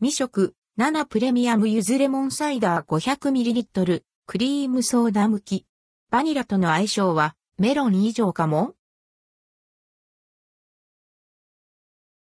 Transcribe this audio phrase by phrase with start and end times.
[0.00, 5.66] 未食、7プレミアムゆずレモンサイダー 500ml、クリームソーダ向き。
[6.08, 8.76] バニラとの相性はメロン以上かも？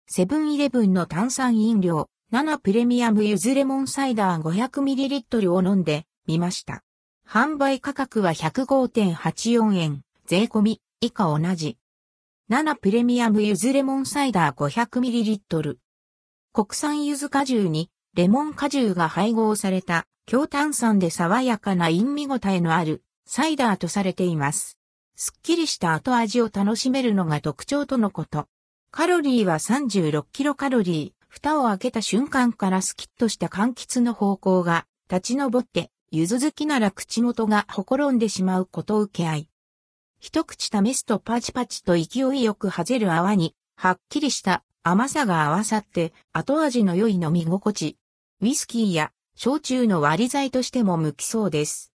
[0.07, 6.81] セブンイレブンの炭酸飲料、7プレミアムゆずレモンサイダー 500ml を飲んでみました。
[7.29, 11.77] 販売価格は105.84円、税込み、以下同じ。
[12.49, 15.75] 7プレミアムゆずレモンサイダー 500ml。
[16.53, 24.77] 国産ゆず果汁にレモン果汁が配合された強炭酸で爽やかな陰味応えのあるサイダーとされています。
[25.15, 28.47] すっきりした後味を楽しめるのが特徴とのこと。
[28.91, 31.25] カロリーは36キロカロリー。
[31.29, 39.49] 蓋を開けた瞬間からスキッとした柑橘の方向が立ち上って、ゆず好きなら口元がほころんでしまうこと受け合い。
[40.19, 47.97] 一口試すとパチパチと勢いよくはぜる泡に、はっきりした甘さが合わさって後味の良い飲み心地。
[48.41, 51.93] ウイスキーや焼酎の割り剤としても向きそうです。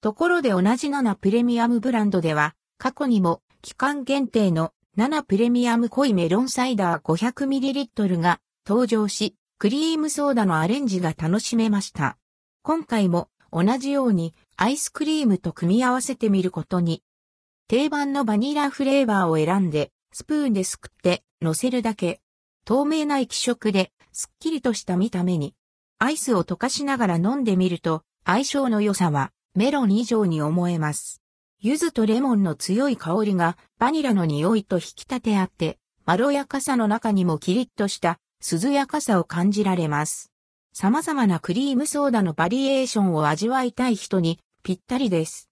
[0.00, 12.16] ところで同じ7プレミアムブランドでは、過去にも期間限定の7プレミアム濃いメロンサイダー 500ml が登場し、クリームソーダのアレンジが楽しめました。
[12.62, 17.02] 今回も同じようにアイスクリームと組み合わせてみることに、
[17.68, 22.20] 定番のバニラフレーバーを選んで、スプーンですくって乗せるだけ。
[22.64, 25.56] 透明な液色で、すっきりとした見た目に。
[25.98, 31.20] アイスを溶かしながら飲んでみると、相性の良さはメロン以上に思えます。
[31.60, 40.30] 柚子とレモンの強い香りがバニラの匂いと引き立て合って、まろやかさの中にもキリッとした涼やかさを感じられます。
[40.72, 45.42] 様々なクリームソーダのバリエーションを味わいたい人にぴったりです。